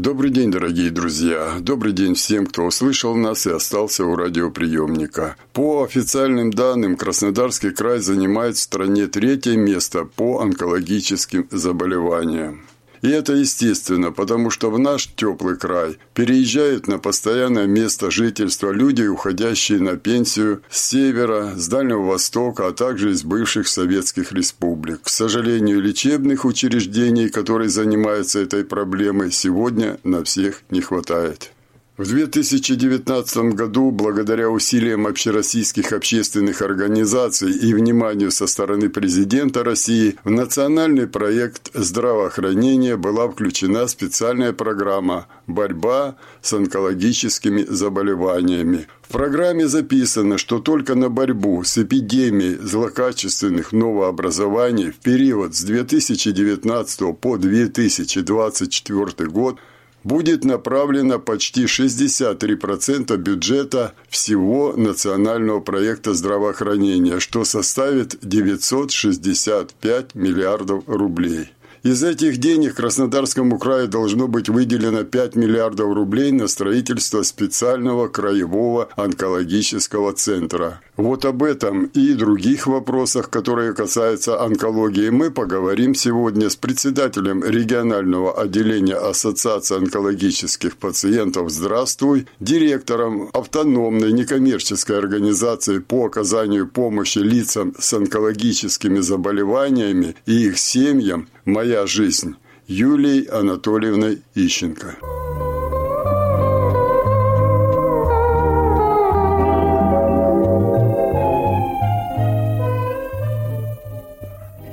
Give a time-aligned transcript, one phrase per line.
[0.00, 1.56] Добрый день, дорогие друзья.
[1.58, 5.34] Добрый день всем, кто услышал нас и остался у радиоприемника.
[5.52, 12.60] По официальным данным, Краснодарский край занимает в стране третье место по онкологическим заболеваниям.
[13.02, 19.02] И это естественно, потому что в наш теплый край переезжают на постоянное место жительства люди,
[19.02, 25.02] уходящие на пенсию с севера, с Дальнего Востока, а также из бывших советских республик.
[25.02, 31.52] К сожалению, лечебных учреждений, которые занимаются этой проблемой, сегодня на всех не хватает.
[31.98, 40.30] В 2019 году, благодаря усилиям общероссийских общественных организаций и вниманию со стороны президента России, в
[40.30, 48.86] национальный проект здравоохранения была включена специальная программа «Борьба с онкологическими заболеваниями».
[49.02, 57.18] В программе записано, что только на борьбу с эпидемией злокачественных новообразований в период с 2019
[57.20, 59.58] по 2024 год–
[60.08, 71.50] будет направлено почти 63% бюджета всего национального проекта здравоохранения, что составит 965 миллиардов рублей.
[71.84, 78.88] Из этих денег Краснодарскому краю должно быть выделено 5 миллиардов рублей на строительство специального краевого
[78.96, 80.80] онкологического центра.
[80.96, 88.36] Вот об этом и других вопросах, которые касаются онкологии, мы поговорим сегодня с председателем регионального
[88.40, 98.98] отделения Ассоциации онкологических пациентов «Здравствуй», директором автономной некоммерческой организации по оказанию помощи лицам с онкологическими
[98.98, 102.36] заболеваниями и их семьям «Моя жизнь»
[102.66, 104.98] Юлией Анатольевной Ищенко.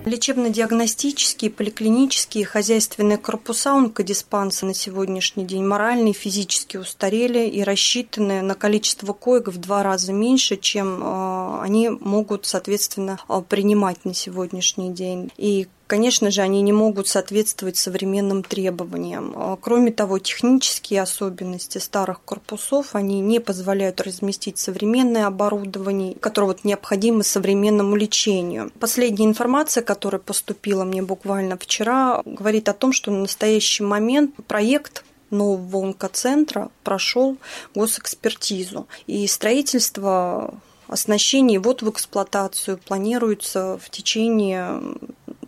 [0.06, 8.54] Лечебно-диагностические, поликлинические, хозяйственные корпуса онкодиспанса на сегодняшний день морально и физически устарели и рассчитаны на
[8.54, 14.92] количество коек в два раза меньше, чем э, они могут, соответственно, э, принимать на сегодняшний
[14.92, 15.32] день.
[15.38, 19.34] И Конечно же, они не могут соответствовать современным требованиям.
[19.36, 26.64] А, кроме того, технические особенности старых корпусов, они не позволяют разместить современное оборудование, которое вот
[26.64, 28.72] необходимо современному лечению.
[28.80, 35.04] Последняя информация, которая поступила мне буквально вчера, говорит о том, что на настоящий момент проект
[35.30, 37.38] нового онкоцентра прошел
[37.76, 38.88] госэкспертизу.
[39.06, 40.56] И строительство
[40.88, 44.82] оснащение вот в эксплуатацию планируется в течение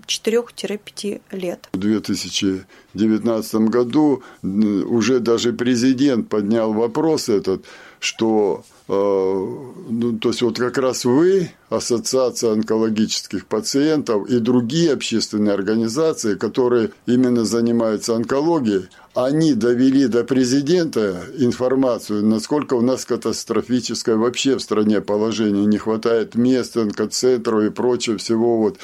[0.07, 1.69] 4-5 лет.
[1.73, 7.66] В 2019 году уже даже президент поднял вопрос этот,
[8.00, 15.53] что э, ну, то есть вот как раз вы, Ассоциация онкологических пациентов и другие общественные
[15.53, 24.56] организации, которые именно занимаются онкологией, они довели до президента информацию, насколько у нас катастрофическое вообще
[24.56, 28.78] в стране положение, не хватает мест, онкоцентров и прочего всего вот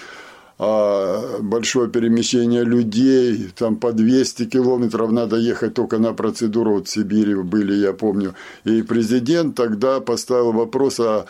[1.42, 7.36] большое перемещение людей, там по 200 километров надо ехать только на процедуру, вот в Сибири
[7.36, 8.34] были, я помню.
[8.64, 11.26] И президент тогда поставил вопрос о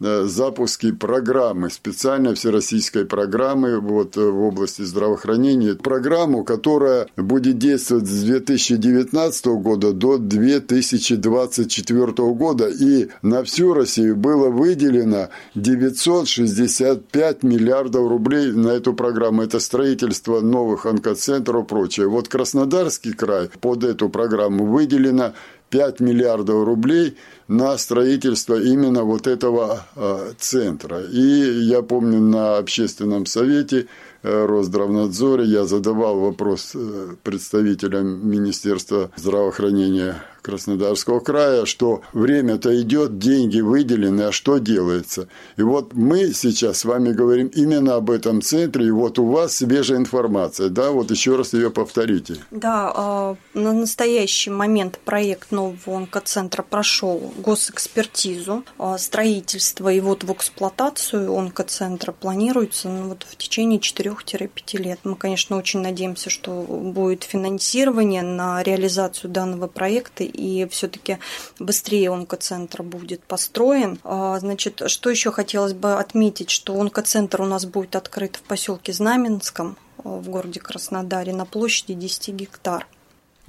[0.00, 5.74] запуске программы, специальной всероссийской программы вот, э, в области здравоохранения.
[5.74, 12.68] Программу, которая будет действовать с 2019 года до 2024 года.
[12.68, 19.42] И на всю Россию было выделено 965 миллиардов рублей на эту программу.
[19.42, 22.08] Это строительство новых онкоцентров и прочее.
[22.08, 25.34] Вот Краснодарский край под эту программу выделено
[25.70, 27.16] 5 миллиардов рублей
[27.48, 31.02] на строительство именно вот этого а, центра.
[31.02, 33.86] И я помню на общественном совете
[34.22, 43.60] Э, Росздравнадзоре я задавал вопрос э, представителям Министерства здравоохранения Краснодарского края, что время-то идет, деньги
[43.60, 45.28] выделены, а что делается?
[45.56, 49.56] И вот мы сейчас с вами говорим именно об этом центре, и вот у вас
[49.56, 52.36] свежая информация, да, вот еще раз ее повторите.
[52.50, 60.32] Да, а, на настоящий момент проект нового онкоцентра прошел госэкспертизу, а, строительство и вот в
[60.32, 65.00] эксплуатацию онкоцентра планируется ну, вот в течение 4 3-5 лет.
[65.04, 71.18] Мы, конечно, очень надеемся, что будет финансирование на реализацию данного проекта и все-таки
[71.58, 73.98] быстрее онкоцентр будет построен.
[74.04, 78.92] А, значит, что еще хотелось бы отметить, что онкоцентр у нас будет открыт в поселке
[78.92, 82.86] Знаменском в городе Краснодаре на площади 10 гектар.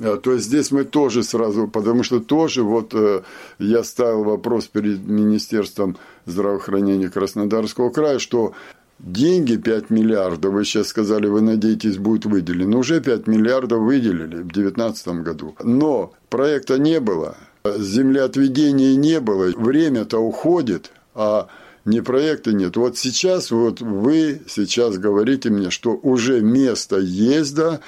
[0.01, 3.23] А, то есть здесь мы тоже сразу, потому что тоже вот э,
[3.59, 8.53] я ставил вопрос перед Министерством здравоохранения Краснодарского края, что
[8.99, 12.77] деньги 5 миллиардов, вы сейчас сказали, вы надеетесь, будут выделены.
[12.77, 15.55] Уже 5 миллиардов выделили в 2019 году.
[15.63, 21.47] Но проекта не было, землеотведения не было, время-то уходит, а
[21.85, 22.77] ни проекта нет.
[22.77, 27.79] Вот сейчас, вот вы сейчас говорите мне, что уже место есть, да,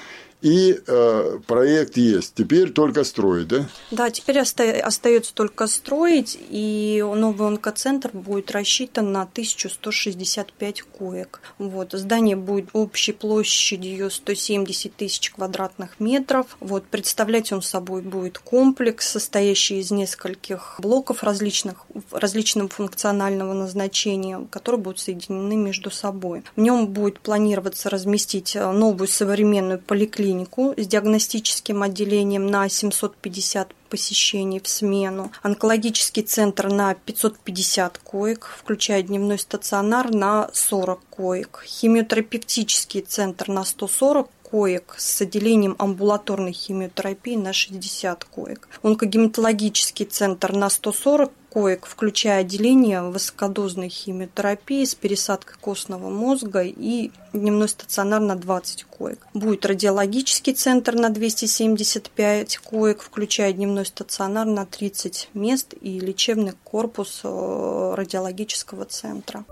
[0.41, 2.33] и э, проект есть.
[2.35, 3.67] Теперь только строить, да?
[3.91, 11.41] Да, теперь оста- остается только строить, и новый онкоцентр будет рассчитан на 1165 коек.
[11.59, 16.57] Вот, здание будет общей площадью 170 тысяч квадратных метров.
[16.59, 24.81] Вот, представлять он собой будет комплекс, состоящий из нескольких блоков различных, различным функционального назначения, которые
[24.81, 26.43] будут соединены между собой.
[26.55, 33.73] В нем будет планироваться разместить э, новую современную поликлинику поликлинику с диагностическим отделением на 750
[33.89, 43.01] посещений в смену, онкологический центр на 550 коек, включая дневной стационар на 40 коек, химиотерапевтический
[43.01, 48.69] центр на 140 коек с отделением амбулаторной химиотерапии на 60 коек.
[48.83, 57.67] Онкогематологический центр на 140 коек, включая отделение высокодозной химиотерапии с пересадкой костного мозга и дневной
[57.67, 59.27] стационар на 20 коек.
[59.33, 67.21] Будет радиологический центр на 275 коек, включая дневной стационар на 30 мест и лечебный корпус
[67.23, 69.43] э, радиологического центра.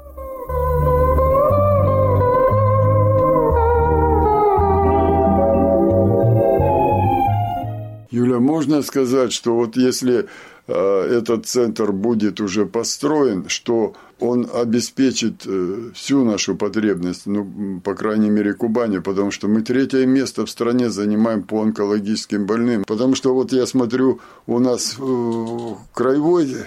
[8.20, 10.28] Юля, можно сказать, что вот если
[10.68, 17.96] э, этот центр будет уже построен, что он обеспечит э, всю нашу потребность, ну, по
[17.96, 22.84] крайней мере, Кубани, потому что мы третье место в стране занимаем по онкологическим больным.
[22.84, 26.58] Потому что вот я смотрю, у нас э, краевой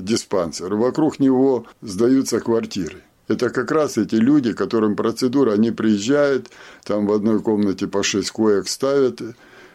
[0.00, 2.96] диспансер, вокруг него сдаются квартиры.
[3.28, 6.50] Это как раз эти люди, которым процедура, они приезжают,
[6.82, 9.22] там в одной комнате по шесть коек ставят,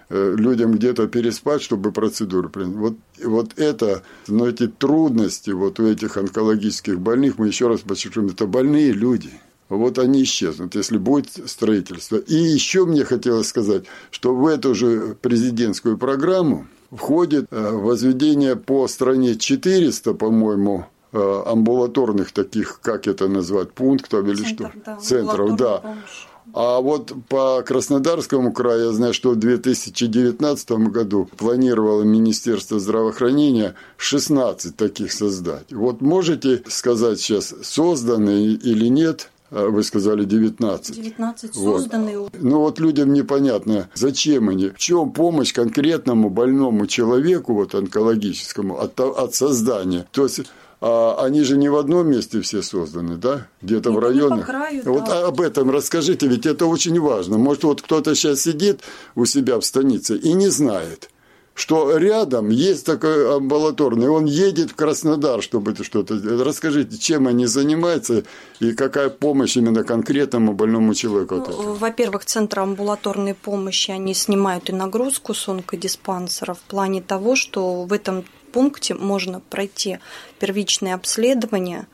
[0.10, 2.76] людям где-то переспать, чтобы процедуру принять.
[2.76, 2.94] Вот,
[3.24, 8.46] вот это, но эти трудности вот у этих онкологических больных, мы еще раз подчеркнем, это
[8.46, 9.32] больные люди.
[9.68, 12.18] Вот они исчезнут, если будет строительство.
[12.18, 18.88] И еще мне хотелось сказать, что в эту же президентскую программу входит э, возведение по
[18.88, 24.72] стране 400, по-моему, э, амбулаторных таких, как это назвать, пунктов или Центр, что?
[24.86, 25.78] Да, Центров, да.
[25.78, 33.76] Помощь а вот по Краснодарскому краю я знаю, что в 2019 году планировало Министерство здравоохранения
[33.98, 35.72] 16 таких создать.
[35.72, 39.30] Вот можете сказать сейчас, созданы или нет?
[39.52, 40.96] А вы сказали 19.
[40.96, 42.18] 19 созданы.
[42.18, 42.34] Вот.
[42.40, 49.00] Ну вот людям непонятно, зачем они, в чем помощь конкретному больному человеку, вот онкологическому, от,
[49.00, 50.08] от создания.
[50.12, 50.42] То есть
[50.88, 53.48] а они же не в одном месте все созданы, да?
[53.64, 54.46] Где-то в районах.
[54.46, 55.26] краю, вот да.
[55.26, 57.40] об этом расскажите, ведь это очень важно.
[57.40, 58.82] Может, вот кто-то сейчас сидит
[59.16, 61.10] у себя в станице и не знает,
[61.56, 66.20] что рядом есть такой амбулаторный, он едет в Краснодар, чтобы это что-то...
[66.44, 68.24] Расскажите, чем они занимаются
[68.60, 71.44] и какая помощь именно конкретному больному человеку?
[71.48, 77.86] Ну, во-первых, центры амбулаторной помощи, они снимают и нагрузку с онкодиспансера в плане того, что
[77.86, 78.24] в этом
[78.56, 80.00] пункте можно пройти
[80.40, 81.88] первичное обследование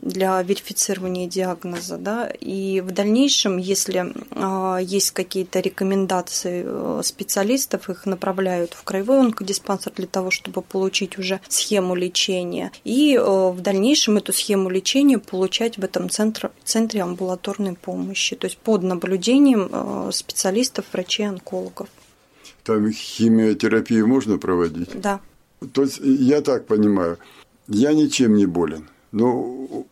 [0.00, 8.06] для верифицирования диагноза, да, и в дальнейшем, если э, есть какие-то рекомендации э, специалистов, их
[8.06, 14.18] направляют в краевой онкодиспансер для того, чтобы получить уже схему лечения, и э, в дальнейшем
[14.18, 20.10] эту схему лечения получать в этом центре, центре амбулаторной помощи, то есть под наблюдением э,
[20.12, 21.88] специалистов, врачей-онкологов.
[22.62, 24.90] Там химиотерапию можно проводить?
[25.00, 25.20] Да.
[25.72, 27.18] То есть, я так понимаю,
[27.66, 28.88] я ничем не болен.
[29.12, 29.86] Но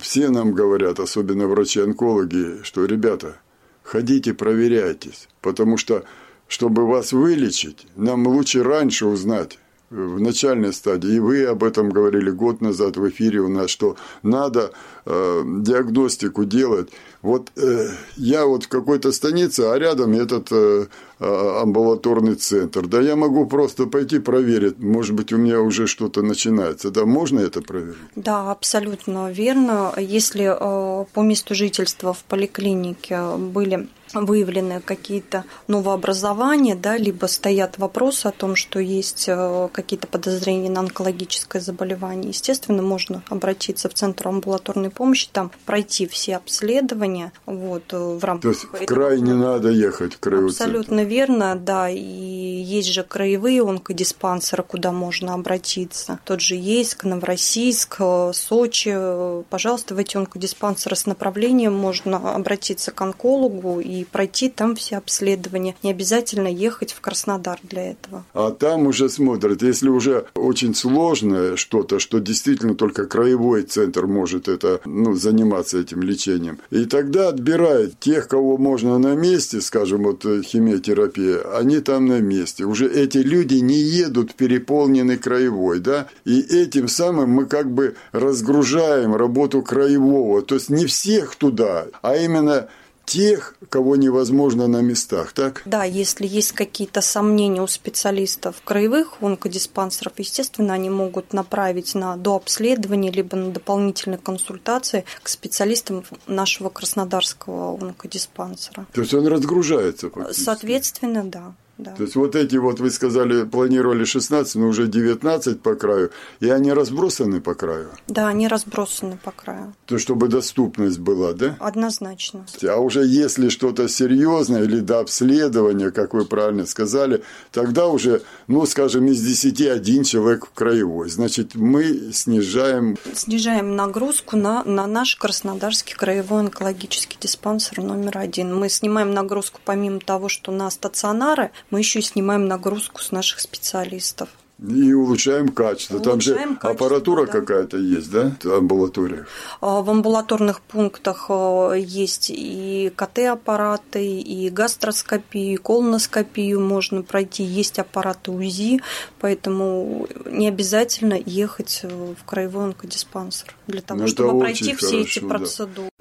[0.00, 3.36] все нам говорят, особенно врачи-онкологи, что, ребята,
[3.82, 6.04] ходите, проверяйтесь, потому что,
[6.48, 9.58] чтобы вас вылечить, нам лучше раньше узнать,
[9.90, 13.96] в начальной стадии, и вы об этом говорили год назад в эфире у нас, что
[14.22, 14.72] надо
[15.04, 16.90] э, диагностику делать.
[17.24, 20.86] Вот э, я вот в какой-то станице, а рядом этот э,
[21.20, 22.86] э, амбулаторный центр.
[22.86, 26.90] Да я могу просто пойти проверить, может быть, у меня уже что-то начинается.
[26.90, 27.96] Да, можно это проверить?
[28.14, 29.94] Да, абсолютно верно.
[29.96, 38.26] Если э, по месту жительства в поликлинике были выявлены какие-то новообразования, да, либо стоят вопросы
[38.26, 44.28] о том, что есть э, какие-то подозрения на онкологическое заболевание, естественно, можно обратиться в Центр
[44.28, 48.42] амбулаторной помощи, там пройти все обследования вот, э, в рамках...
[48.42, 51.10] То есть в край не надо ехать, в краевой Абсолютно центр.
[51.10, 56.18] верно, да, и есть же краевые онкодиспансеры, куда можно обратиться.
[56.24, 59.44] Тот же Ейск, Новороссийск, э, Сочи.
[59.50, 65.76] Пожалуйста, в эти онкодиспансеры с направлением можно обратиться к онкологу и пройти там все обследования.
[65.82, 68.24] Не обязательно ехать в Краснодар для этого.
[68.32, 74.48] А там уже смотрят, если уже очень сложное что-то, что действительно только краевой центр может
[74.48, 76.58] это, ну, заниматься этим лечением.
[76.70, 82.20] И тогда отбирает тех, кого можно на месте, скажем, вот э, химиотерапия, они там на
[82.20, 82.64] месте.
[82.64, 87.96] Уже эти люди не едут в переполненный краевой, да, и этим самым мы как бы
[88.12, 90.42] разгружаем работу краевого.
[90.42, 92.68] То есть не всех туда, а именно
[93.04, 95.62] тех, кого невозможно на местах, так?
[95.64, 103.12] Да, если есть какие-то сомнения у специалистов краевых онкодиспансеров, естественно, они могут направить на дообследование
[103.12, 108.86] либо на дополнительные консультации к специалистам нашего краснодарского онкодиспансера.
[108.92, 110.10] То есть он разгружается?
[110.10, 110.44] Фактически.
[110.44, 111.54] Соответственно, да.
[111.78, 111.90] Да.
[111.92, 116.48] То есть вот эти вот, вы сказали, планировали 16, но уже 19 по краю, и
[116.48, 117.88] они разбросаны по краю?
[118.06, 119.74] Да, они разбросаны по краю.
[119.86, 121.56] То, чтобы доступность была, да?
[121.58, 122.46] Однозначно.
[122.62, 128.64] А уже если что-то серьезное или до обследования, как вы правильно сказали, тогда уже, ну,
[128.66, 131.10] скажем, из 10 один человек в краевой.
[131.10, 132.96] Значит, мы снижаем...
[133.14, 138.54] Снижаем нагрузку на, на наш Краснодарский краевой онкологический диспансер номер один.
[138.54, 144.28] Мы снимаем нагрузку помимо того, что на стационары, мы еще снимаем нагрузку с наших специалистов.
[144.64, 145.96] И улучшаем качество.
[145.96, 147.32] Улучшаем Там же качество, аппаратура да.
[147.32, 149.26] какая-то есть, да, в амбулаториях?
[149.60, 157.42] А, в амбулаторных пунктах а, есть и КТ-аппараты, и гастроскопию, и колоноскопию можно пройти.
[157.42, 158.80] Есть аппараты УЗИ,
[159.18, 165.18] поэтому не обязательно ехать в краевой онкодиспансер для того, ну, чтобы пройти все хорошо, эти
[165.18, 165.88] процедуры.
[165.88, 165.93] Да.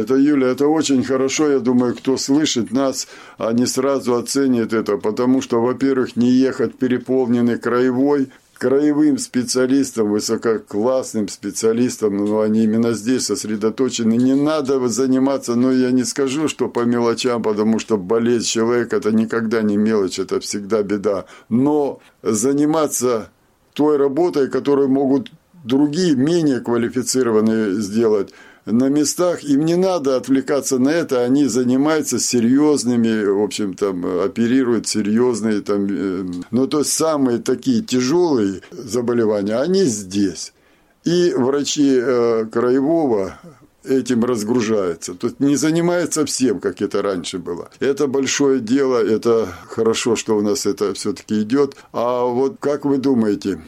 [0.00, 1.50] Это, Юля, это очень хорошо.
[1.50, 3.06] Я думаю, кто слышит нас,
[3.38, 12.16] они сразу оценят это, потому что, во-первых, не ехать переполненный краевой, краевым специалистам, высококлассным специалистам,
[12.16, 14.14] но ну, они именно здесь сосредоточены.
[14.16, 19.12] Не надо заниматься, но я не скажу, что по мелочам, потому что болеть человек– это
[19.12, 21.26] никогда не мелочь, это всегда беда.
[21.48, 23.30] Но заниматься
[23.74, 25.30] той работой, которую могут
[25.64, 28.32] другие, менее квалифицированные сделать–
[28.66, 34.86] на местах, им не надо отвлекаться на это, они занимаются серьезными, в общем, там, оперируют
[34.86, 40.52] серьезные, там, э, ну, то есть самые такие тяжелые заболевания, они здесь.
[41.04, 43.38] И врачи э, краевого
[43.84, 45.14] этим разгружаются.
[45.14, 47.70] Тут не занимается всем, как это раньше было.
[47.80, 51.76] Это большое дело, это хорошо, что у нас это все-таки идет.
[51.92, 53.62] А вот как вы думаете,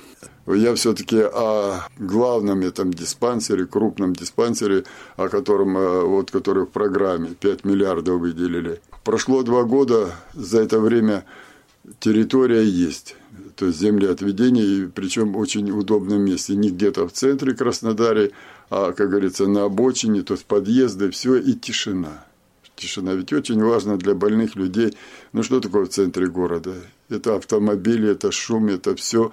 [0.46, 4.84] я все-таки о главном этом диспансере, крупном диспансере,
[5.16, 8.80] о котором, э, вот, который в программе 5 миллиардов выделили.
[9.04, 11.24] Прошло два года, за это время
[12.00, 13.16] территория есть,
[13.56, 18.32] то есть землеотведение, и причем в очень удобном месте, не где-то в центре Краснодаре,
[18.70, 22.24] а, как говорится, на обочине, то есть подъезды, все, и тишина.
[22.74, 24.96] Тишина ведь очень важно для больных людей.
[25.32, 26.74] Ну что такое в центре города?
[27.08, 29.32] Это автомобили, это шум, это все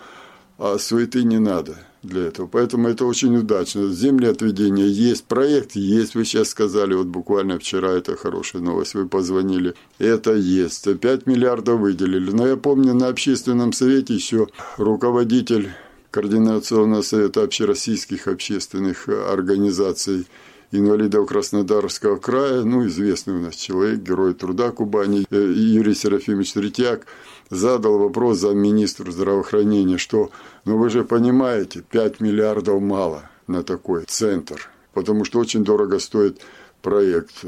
[0.60, 2.48] а суеты не надо для этого.
[2.48, 3.88] Поэтому это очень удачно.
[3.88, 9.74] Землеотведение есть, проект есть, вы сейчас сказали, вот буквально вчера, это хорошая новость, вы позвонили.
[9.98, 11.00] Это есть.
[11.00, 12.32] 5 миллиардов выделили.
[12.32, 14.48] Но я помню, на общественном совете еще
[14.78, 15.70] руководитель
[16.12, 20.28] Координационного совета общероссийских общественных организаций
[20.72, 27.06] инвалидов Краснодарского края, ну, известный у нас человек, герой труда Кубани, э, Юрий Серафимович Третьяк,
[27.50, 30.30] задал вопрос замминистру здравоохранения, что,
[30.66, 36.42] ну вы же понимаете, 5 миллиардов мало на такой центр, потому что очень дорого стоит
[36.82, 37.44] проект.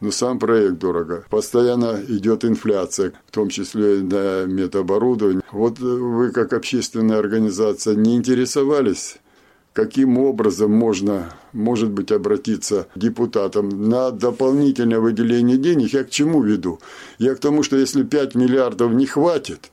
[0.00, 1.24] Но сам проект дорого.
[1.30, 5.42] Постоянно идет инфляция, в том числе на медоборудование.
[5.52, 9.18] Вот вы, как общественная организация, не интересовались
[9.72, 15.92] каким образом можно, может быть, обратиться к депутатам на дополнительное выделение денег.
[15.92, 16.78] Я к чему веду?
[17.18, 19.70] Я к тому, что если 5 миллиардов не хватит,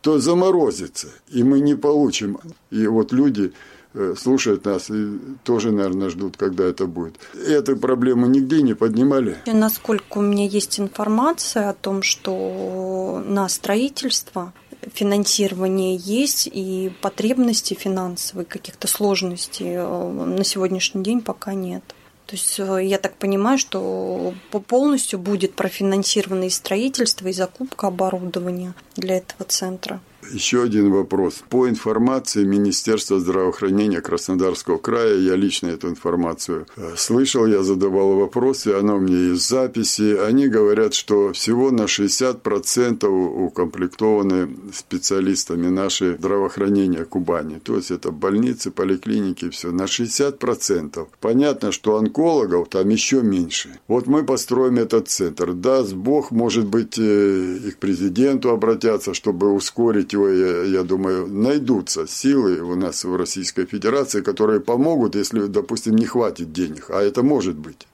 [0.00, 2.38] то заморозится, и мы не получим.
[2.70, 3.52] И вот люди
[3.92, 7.16] э, слушают нас и тоже, наверное, ждут, когда это будет.
[7.34, 9.36] Эту проблему нигде не поднимали?
[9.46, 14.54] Насколько у меня есть информация о том, что на строительство
[14.92, 21.82] финансирование есть, и потребности финансовые, каких-то сложностей на сегодняшний день пока нет.
[22.26, 24.34] То есть я так понимаю, что
[24.68, 30.00] полностью будет профинансировано и строительство, и закупка оборудования для этого центра.
[30.32, 31.42] Еще один вопрос.
[31.48, 38.68] По информации Министерства здравоохранения Краснодарского края, я лично эту информацию э, слышал, я задавал вопросы,
[38.68, 40.16] оно меня есть записи.
[40.16, 47.58] Они говорят, что всего на 60% укомплектованы специалистами наши здравоохранения Кубани.
[47.58, 49.72] То есть это больницы, поликлиники, все.
[49.72, 51.08] На 60%.
[51.20, 53.80] Понятно, что онкологов там еще меньше.
[53.88, 55.52] Вот мы построим этот центр.
[55.52, 62.06] Даст Бог, может быть, э, и к президенту обратятся, чтобы ускорить его, я, думаю, найдутся
[62.06, 66.86] силы у нас в Российской Федерации, которые помогут, если, допустим, не хватит денег.
[66.90, 67.86] А это может быть.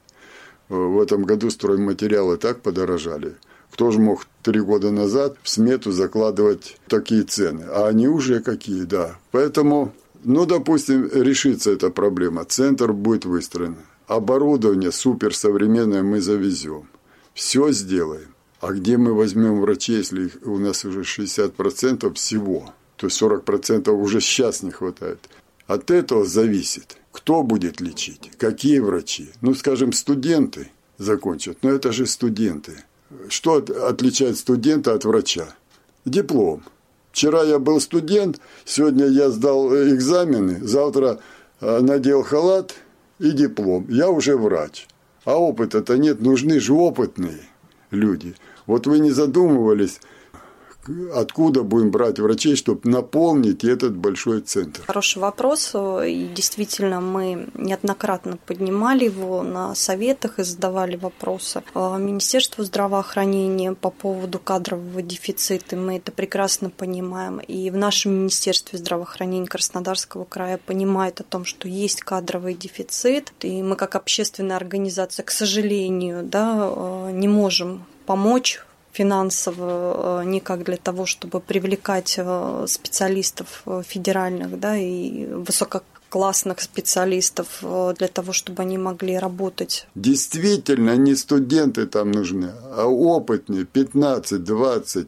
[0.69, 3.35] В этом году стройматериалы так подорожали.
[3.71, 7.65] Кто же мог три года назад в смету закладывать такие цены?
[7.69, 9.17] А они уже какие, да.
[9.31, 9.93] Поэтому,
[10.23, 12.45] ну, допустим, решится эта проблема.
[12.45, 13.75] Центр будет выстроен.
[14.07, 16.89] Оборудование суперсовременное мы завезем.
[17.33, 18.36] Все сделаем.
[18.59, 22.73] А где мы возьмем врачей, если у нас уже 60% всего?
[22.95, 25.19] То есть 40% уже сейчас не хватает.
[25.67, 29.29] От этого зависит, кто будет лечить, какие врачи.
[29.41, 32.83] Ну, скажем, студенты закончат, но это же студенты.
[33.29, 35.55] Что отличает студента от врача?
[36.05, 36.63] Диплом.
[37.11, 41.19] Вчера я был студент, сегодня я сдал экзамены, завтра
[41.61, 42.75] э, надел халат
[43.19, 43.85] и диплом.
[43.89, 44.87] Я уже врач.
[45.25, 47.41] А опыта-то нет, нужны же опытные
[47.91, 48.35] люди.
[48.65, 50.01] Вот вы не задумывались,
[51.13, 54.81] откуда будем брать врачей, чтобы наполнить этот большой центр?
[54.85, 55.75] Хороший вопрос.
[55.75, 61.63] И действительно, мы неоднократно поднимали его на советах и задавали вопросы.
[61.73, 67.39] А, Министерству здравоохранения по поводу кадрового дефицита, мы это прекрасно понимаем.
[67.39, 73.31] И в нашем Министерстве здравоохранения Краснодарского края понимают о том, что есть кадровый дефицит.
[73.41, 78.61] И мы как общественная организация, к сожалению, да, а, не можем помочь
[78.97, 87.63] финансово э, никак для того, чтобы привлекать э, специалистов э, федеральных да, и высококлассных специалистов
[87.99, 89.87] для того, чтобы они могли работать.
[89.95, 95.07] Действительно, не студенты там нужны, а опытные, 15-20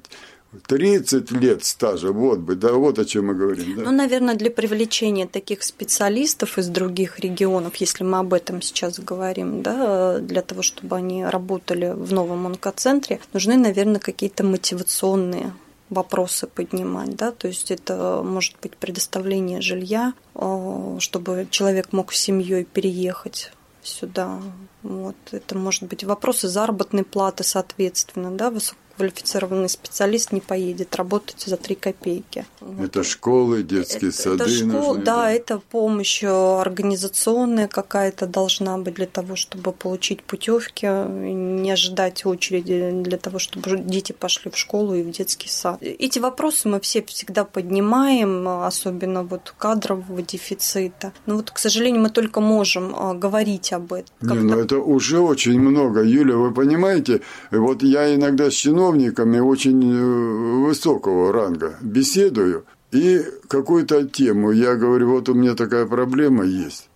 [0.68, 3.76] 30 лет стажа, вот бы, да, вот о чем мы говорим.
[3.76, 3.84] Да?
[3.84, 9.62] Ну, наверное, для привлечения таких специалистов из других регионов, если мы об этом сейчас говорим,
[9.62, 15.54] да, для того, чтобы они работали в новом онкоцентре, нужны, наверное, какие-то мотивационные
[15.90, 22.20] вопросы поднимать, да, то есть это может быть предоставление жилья, э, чтобы человек мог с
[22.20, 24.40] семьей переехать сюда.
[24.84, 25.16] Вот.
[25.32, 31.56] Это может быть вопросы заработной платы, соответственно, да, высоко квалифицированный специалист не поедет работать за
[31.56, 32.46] 3 копейки.
[32.84, 34.44] Это школы, детские это, сады.
[34.44, 40.24] Это школ, да, да, это помощь э, организационная какая-то должна быть для того, чтобы получить
[40.24, 45.78] путевки, не ожидать очереди для того, чтобы дети пошли в школу и в детский сад.
[45.82, 51.14] Эти вопросы мы все всегда поднимаем, особенно вот кадрового дефицита.
[51.26, 54.14] Но вот, к сожалению, мы только можем э, говорить об этом.
[54.22, 56.04] Не, ну это уже очень много.
[56.04, 58.56] Юля, вы понимаете, вот я иногда с
[58.90, 65.86] чиновниками очень э, высокого ранга беседую, и какую-то тему, я говорю, вот у меня такая
[65.86, 66.90] проблема есть.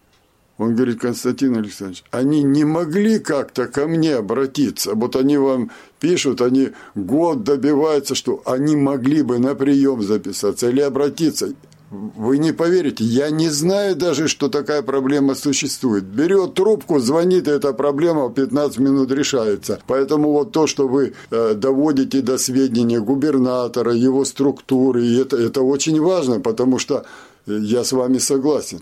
[0.58, 4.94] Он говорит, Константин Александрович, они не могли как-то ко мне обратиться.
[4.94, 10.82] Вот они вам пишут, они год добиваются, что они могли бы на прием записаться или
[10.82, 11.54] обратиться.
[11.94, 16.04] Вы не поверите, я не знаю даже, что такая проблема существует.
[16.04, 19.80] Берет трубку, звонит, и эта проблема в 15 минут решается.
[19.86, 26.02] Поэтому вот то, что вы э, доводите до сведения губернатора, его структуры, это, это очень
[26.02, 27.06] важно, потому что
[27.46, 28.82] э, я с вами согласен.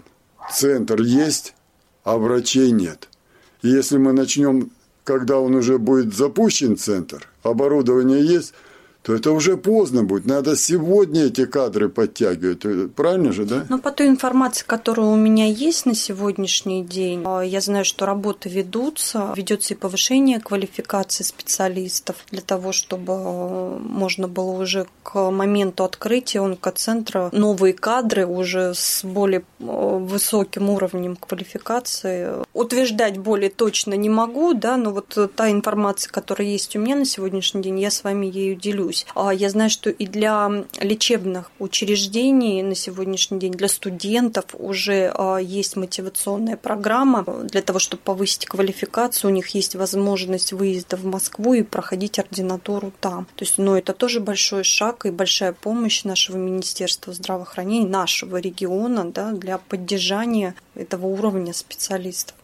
[0.50, 1.54] Центр есть,
[2.06, 3.10] а врачей нет.
[3.62, 4.72] И если мы начнем,
[5.04, 8.54] когда он уже будет запущен, центр, оборудование есть–
[9.04, 10.26] то это уже поздно будет.
[10.26, 12.94] Надо сегодня эти кадры подтягивать.
[12.94, 13.66] Правильно же, да?
[13.68, 18.06] Ну, по той информации, которая у меня есть на сегодняшний день, а, я знаю, что
[18.06, 25.32] работы ведутся, ведется и повышение квалификации специалистов для того, чтобы а, можно было уже к
[25.32, 32.30] моменту открытия онкоцентра новые кадры уже с более а, высоким уровнем квалификации.
[32.54, 37.06] Утверждать более точно не могу, да, но вот та информация, которая есть у меня на
[37.06, 39.06] сегодняшний день, я с вами ею делюсь повторюсь.
[39.16, 40.50] А я знаю, что и для
[40.80, 48.04] лечебных учреждений на сегодняшний день, для студентов уже а, есть мотивационная программа для того, чтобы
[48.04, 49.32] повысить квалификацию.
[49.32, 53.26] У них есть возможность выезда в Москву и проходить ординатуру там.
[53.36, 59.12] То есть, ну, это тоже большой шаг и большая помощь нашего Министерства здравоохранения, нашего региона
[59.12, 62.36] да, для поддержания этого уровня специалистов.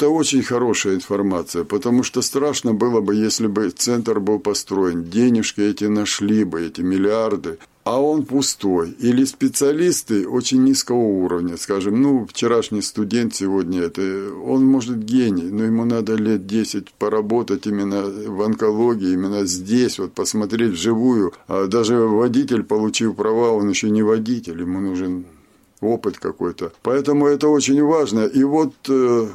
[0.00, 5.60] Это очень хорошая информация, потому что страшно было бы, если бы центр был построен, денежки
[5.60, 8.96] эти нашли бы, эти миллиарды, а он пустой.
[8.98, 14.00] Или специалисты очень низкого уровня, скажем, ну, вчерашний студент сегодня, это,
[14.42, 20.14] он может гений, но ему надо лет 10 поработать именно в онкологии, именно здесь, вот
[20.14, 21.34] посмотреть вживую.
[21.46, 25.26] А даже водитель, получив права, он еще не водитель, ему нужен
[25.82, 26.72] опыт какой-то.
[26.80, 28.20] Поэтому это очень важно.
[28.20, 29.28] И вот э,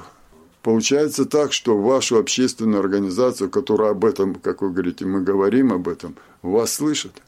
[0.66, 5.88] Получается так, что вашу общественную организацию, которая об этом, как вы говорите, мы говорим об
[5.88, 7.22] этом, вас слышат?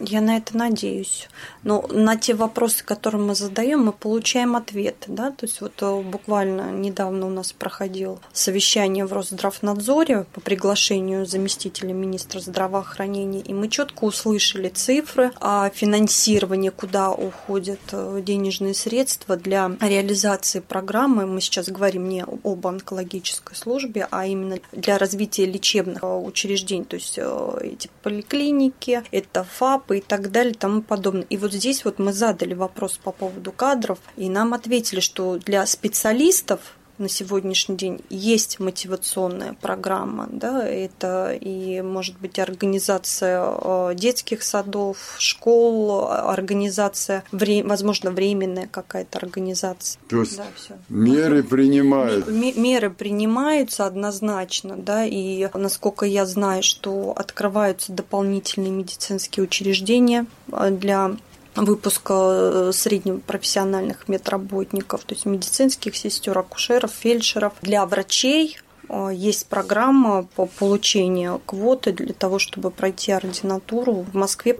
[0.00, 1.28] Я на это надеюсь.
[1.64, 5.06] Но на те вопросы, которые мы задаем, мы получаем ответы.
[5.08, 5.30] Да?
[5.30, 11.92] То есть вот э, буквально недавно у нас проходил совещание в Росздравнадзоре по приглашению заместителя
[11.92, 19.72] министра здравоохранения, и мы четко услышали цифры о финансировании, куда уходят э, денежные средства для
[19.80, 21.26] реализации программы.
[21.26, 26.96] Мы сейчас говорим не об онкологической службе, а именно для развития лечебных э, учреждений, то
[26.96, 31.26] есть эти поликлиники, это ФАП, и так далее и тому подобное.
[31.30, 35.66] И вот здесь вот мы задали вопрос по поводу кадров, и нам ответили, что для
[35.66, 36.60] специалистов
[36.98, 45.16] на сегодняшний день есть мотивационная программа, да, это и может быть организация э, детских садов,
[45.18, 50.00] школ, организация, возможно, временная какая-то организация.
[50.08, 50.46] То есть да,
[50.88, 52.28] меры принимают.
[52.28, 61.16] Меры принимаются однозначно, да, и насколько я знаю, что открываются дополнительные медицинские учреждения э, для
[61.64, 67.52] выпуска э, среднепрофессиональных медработников, то есть медицинских сестер, акушеров, фельдшеров.
[67.62, 74.56] Для врачей э, есть программа по получению квоты для того, чтобы пройти ординатуру в Москве.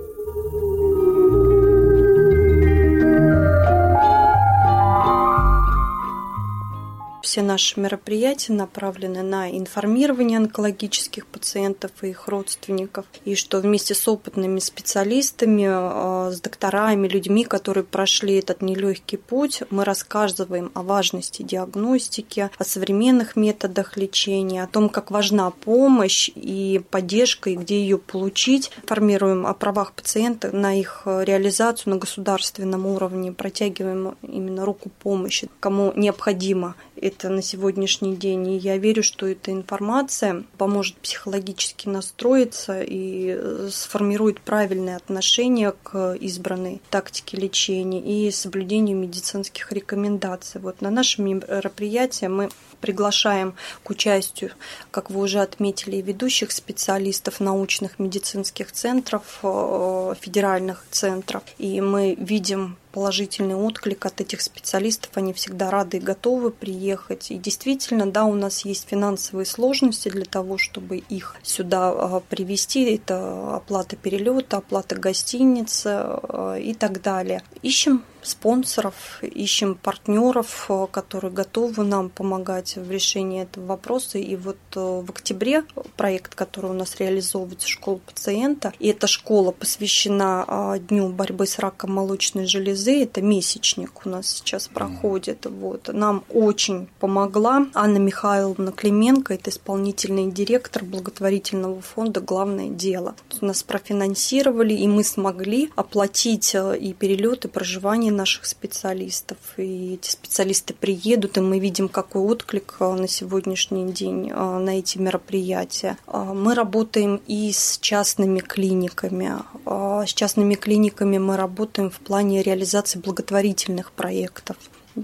[7.29, 14.09] Все наши мероприятия направлены на информирование онкологических пациентов и их родственников, и что вместе с
[14.09, 21.43] опытными специалистами, а, с докторами, людьми, которые прошли этот нелегкий путь, мы рассказываем о важности
[21.43, 27.99] диагностики, о современных методах лечения, о том, как важна помощь и поддержка, и где ее
[27.99, 28.71] получить.
[28.87, 35.93] Формируем о правах пациента на их реализацию на государственном уровне, протягиваем именно руку помощи, кому
[35.95, 38.47] необходимо это на сегодняшний день.
[38.49, 46.15] И я верю, что эта информация поможет психологически настроиться и э, сформирует правильное отношение к
[46.21, 50.61] избранной тактике лечения и соблюдению медицинских рекомендаций.
[50.61, 52.49] Вот на нашем мероприятии мы
[52.81, 54.53] приглашаем к участию,
[54.91, 61.43] как вы уже отметили, ведущих специалистов научных медицинских центров, э, федеральных центров.
[61.59, 67.31] И мы видим положительный отклик от этих специалистов, они всегда рады и готовы приехать.
[67.31, 72.95] И действительно, да, у нас есть финансовые сложности для того, чтобы их сюда а, привести.
[72.95, 77.43] Это оплата перелета, оплата гостиницы а, и так далее.
[77.63, 84.19] Ищем спонсоров, ищем партнеров, э, которые готовы нам помогать в решении этого вопроса.
[84.19, 85.65] И вот в октябре
[85.97, 91.59] проект, который у нас реализовывается, школа пациента, и эта школа посвящена а, Дню борьбы с
[91.59, 95.47] раком молочной железы, это месячник у нас сейчас проходит.
[95.47, 95.91] Вот.
[95.93, 103.15] Нам очень помогла Анна Михайловна Клименко, это исполнительный директор благотворительного фонда «Главное дело».
[103.41, 109.39] Нас профинансировали, и мы смогли оплатить э, и перелет, и проживание наших специалистов.
[109.57, 114.79] И эти специалисты приедут, и мы видим, какой отклик а, на сегодняшний день а, на
[114.79, 115.97] эти мероприятия.
[116.07, 119.33] Мы работаем и с частными клиниками.
[119.67, 122.68] С частными клиниками мы работаем в плане реализации
[122.99, 124.57] благотворительных проектов.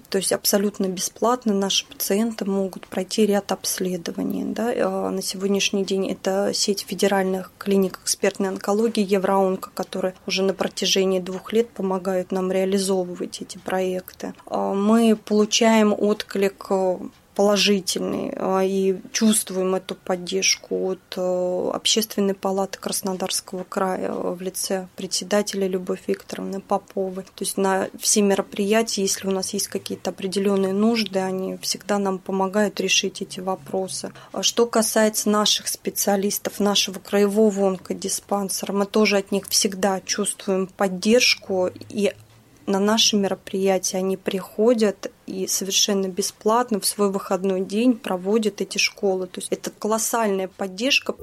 [0.09, 4.45] То есть абсолютно бесплатно наши пациенты могут пройти ряд обследований.
[4.45, 4.73] Да.
[4.77, 11.21] А на сегодняшний день это сеть федеральных клиник экспертной онкологии Евроонко, которые уже на протяжении
[11.21, 14.35] двух лет помогают нам реализовывать эти проекты.
[14.47, 16.67] А мы получаем отклик
[17.35, 18.33] положительный
[18.67, 27.25] и чувствуем эту поддержку от Общественной палаты Краснодарского края в лице председателя Любовь Викторовны Поповой.
[27.25, 32.19] То есть на все мероприятия, если у нас есть какие-то определенные нужды, они всегда нам
[32.19, 34.13] помогают решить эти вопросы.
[34.41, 42.13] Что касается наших специалистов, нашего краевого онкодиспансера, мы тоже от них всегда чувствуем поддержку и
[42.67, 49.27] на наши мероприятия они приходят и совершенно бесплатно в свой выходной день проводят эти школы.
[49.27, 51.15] То есть это колоссальная поддержка.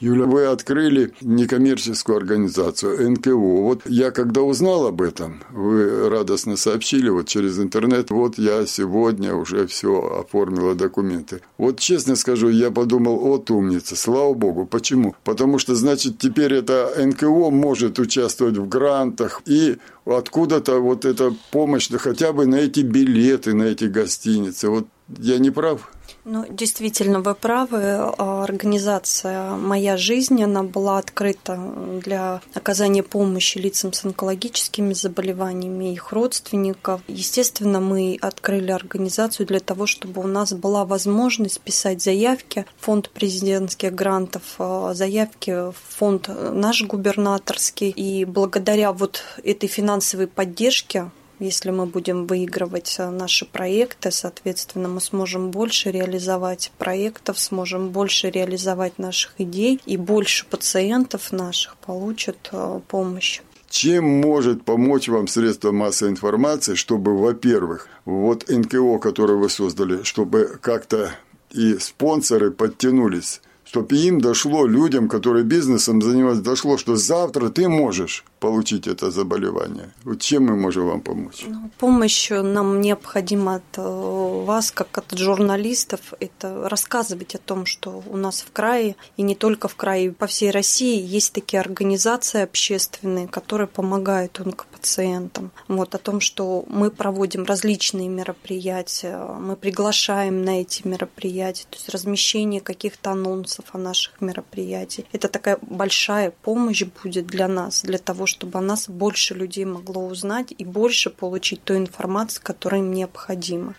[0.00, 3.34] Юля, вы открыли некоммерческую организацию НКО.
[3.34, 9.34] Вот я когда узнал об этом, вы радостно сообщили вот через интернет, вот я сегодня
[9.34, 11.40] уже все оформила документы.
[11.56, 14.66] Вот честно скажу, я подумал, вот умница, слава богу.
[14.66, 15.14] Почему?
[15.24, 21.88] Потому что, значит, теперь это НКО может участвовать в грантах и откуда-то вот эта помощь,
[21.88, 24.68] да хотя бы на эти билеты, на эти гостиницы.
[24.68, 24.86] Вот
[25.18, 25.90] я не прав?
[26.28, 27.98] Ну, действительно, вы правы.
[28.18, 31.56] Организация «Моя жизнь», она была открыта
[32.04, 37.00] для оказания помощи лицам с онкологическими заболеваниями, их родственников.
[37.06, 43.10] Естественно, мы открыли организацию для того, чтобы у нас была возможность писать заявки в фонд
[43.10, 47.90] президентских грантов, а, заявки в фонд наш губернаторский.
[47.90, 55.00] И благодаря вот этой финансовой поддержке если мы будем выигрывать э, наши проекты, соответственно, мы
[55.00, 62.80] сможем больше реализовать проектов, сможем больше реализовать наших идей, и больше пациентов наших получат э,
[62.88, 63.42] помощь.
[63.68, 70.58] Чем может помочь вам средства массовой информации, чтобы, во-первых, вот НКО, которое вы создали, чтобы
[70.60, 71.12] как-то
[71.50, 78.24] и спонсоры подтянулись, чтобы им дошло, людям, которые бизнесом занимаются, дошло, что завтра ты можешь
[78.40, 79.90] получить это заболевание.
[80.04, 81.44] Вот чем мы можем вам помочь?
[81.46, 88.02] Ну, помощь нам необходима от э, вас, как от журналистов, это рассказывать о том, что
[88.06, 92.42] у нас в крае, и не только в крае, по всей России есть такие организации
[92.42, 95.50] общественные, которые помогают онкопациентам.
[95.68, 101.88] Вот о том, что мы проводим различные мероприятия, мы приглашаем на эти мероприятия, то есть
[101.88, 105.06] размещение каких-то анонсов о наших мероприятиях.
[105.12, 110.06] Это такая большая помощь будет для нас, для того, чтобы о нас больше людей могло
[110.06, 113.74] узнать и больше получить ту информацию, которая им необходима.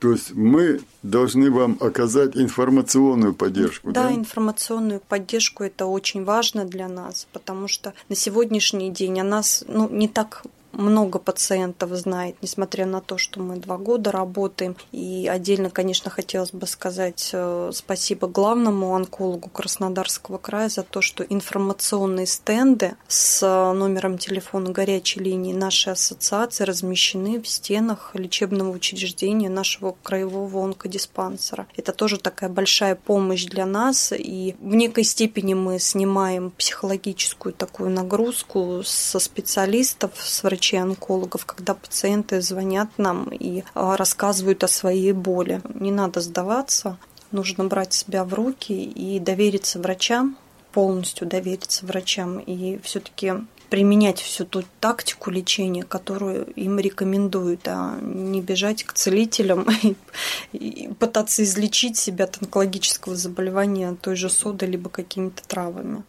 [0.00, 3.92] То есть мы должны вам оказать информационную поддержку.
[3.92, 9.24] Да, да, информационную поддержку это очень важно для нас, потому что на сегодняшний день о
[9.24, 14.76] нас ну, не так много пациентов знает, несмотря на то, что мы два года работаем.
[14.92, 21.24] И отдельно, конечно, хотелось бы сказать э, спасибо главному онкологу Краснодарского края за то, что
[21.24, 29.96] информационные стенды с номером телефона горячей линии нашей ассоциации размещены в стенах лечебного учреждения нашего
[30.02, 31.66] краевого онкодиспансера.
[31.76, 37.90] Это тоже такая большая помощь для нас, и в некой степени мы снимаем психологическую такую
[37.90, 45.12] нагрузку со специалистов, с врачей врачей-онкологов, когда пациенты звонят нам и а, рассказывают о своей
[45.12, 45.62] боли.
[45.74, 46.98] Не надо сдаваться,
[47.32, 50.36] нужно брать себя в руки и довериться врачам,
[50.72, 53.32] полностью довериться врачам и все-таки
[53.70, 59.66] применять всю ту тактику лечения, которую им рекомендуют, а не бежать к целителям
[60.52, 66.02] и пытаться излечить себя от онкологического заболевания той же содой либо какими-то травами.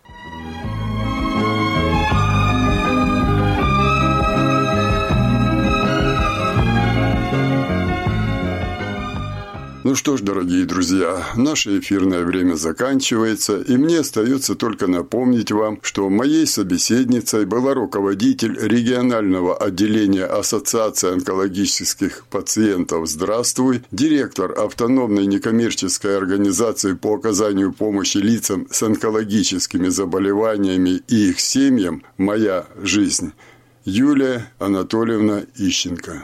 [9.92, 15.80] Ну что ж, дорогие друзья, наше эфирное время заканчивается, и мне остается только напомнить вам,
[15.82, 26.94] что моей собеседницей была руководитель регионального отделения Ассоциации онкологических пациентов «Здравствуй», директор автономной некоммерческой организации
[26.94, 33.34] по оказанию помощи лицам с онкологическими заболеваниями и их семьям «Моя жизнь»
[33.84, 36.24] Юлия Анатольевна Ищенко.